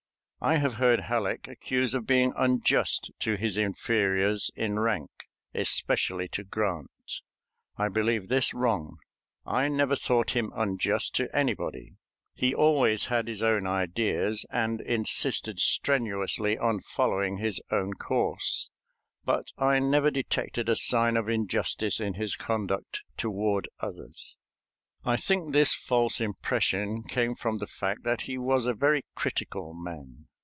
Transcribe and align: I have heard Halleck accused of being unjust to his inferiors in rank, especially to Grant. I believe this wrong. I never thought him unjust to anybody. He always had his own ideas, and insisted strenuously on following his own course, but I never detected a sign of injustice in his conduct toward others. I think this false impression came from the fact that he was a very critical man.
I 0.43 0.55
have 0.55 0.73
heard 0.73 1.01
Halleck 1.01 1.47
accused 1.47 1.93
of 1.93 2.07
being 2.07 2.33
unjust 2.35 3.11
to 3.19 3.35
his 3.37 3.57
inferiors 3.59 4.49
in 4.55 4.79
rank, 4.79 5.11
especially 5.53 6.27
to 6.29 6.43
Grant. 6.43 7.21
I 7.77 7.89
believe 7.89 8.27
this 8.27 8.51
wrong. 8.51 8.97
I 9.45 9.67
never 9.67 9.95
thought 9.95 10.31
him 10.35 10.51
unjust 10.55 11.13
to 11.17 11.29
anybody. 11.35 11.91
He 12.33 12.55
always 12.55 13.05
had 13.05 13.27
his 13.27 13.43
own 13.43 13.67
ideas, 13.67 14.43
and 14.49 14.81
insisted 14.81 15.59
strenuously 15.59 16.57
on 16.57 16.79
following 16.79 17.37
his 17.37 17.61
own 17.69 17.93
course, 17.93 18.71
but 19.23 19.51
I 19.59 19.77
never 19.77 20.09
detected 20.09 20.69
a 20.69 20.75
sign 20.75 21.17
of 21.17 21.29
injustice 21.29 21.99
in 21.99 22.15
his 22.15 22.35
conduct 22.35 23.03
toward 23.15 23.69
others. 23.79 24.37
I 25.05 25.17
think 25.17 25.53
this 25.53 25.75
false 25.75 26.19
impression 26.19 27.03
came 27.03 27.35
from 27.35 27.59
the 27.59 27.67
fact 27.67 28.01
that 28.05 28.21
he 28.21 28.39
was 28.39 28.65
a 28.65 28.73
very 28.73 29.03
critical 29.13 29.75
man. 29.75 30.25